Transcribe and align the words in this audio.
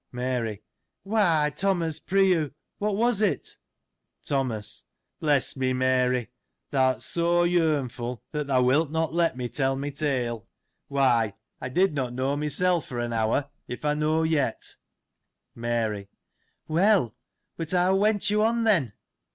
Mary.— 0.11 0.63
Why, 1.03 1.53
Thomas, 1.55 1.99
pr'y 1.99 2.29
you, 2.29 2.53
what 2.79 2.95
was 2.95 3.21
it? 3.21 3.57
Thomas.— 4.25 4.83
Bless 5.19 5.55
me, 5.55 5.73
Mary! 5.73 6.31
Thou'rt 6.71 7.03
so 7.03 7.43
yearnfuP 7.45 8.21
that 8.31 8.47
thou 8.47 8.63
1. 8.63 8.73
Extremely 8.73 8.79
anxious. 8.81 8.89
3x 8.89 8.89
eso 8.89 8.89
wilt 8.89 8.89
not 8.91 9.13
let 9.13 9.37
me 9.37 9.47
tell 9.49 9.75
my 9.75 9.89
tale. 9.91 10.47
Why, 10.87 11.33
I 11.61 11.69
did 11.69 11.93
not 11.93 12.13
know 12.13 12.35
myself, 12.35 12.87
for 12.87 12.97
an 12.97 13.13
hour— 13.13 13.51
if 13.67 13.85
I 13.85 13.93
know 13.93 14.23
yet. 14.23 14.75
Mary.— 15.53 16.09
Well: 16.67 17.15
but 17.55 17.69
how 17.69 17.93
went 17.95 18.31
you 18.31 18.41
on, 18.41 18.63
then 18.63 18.93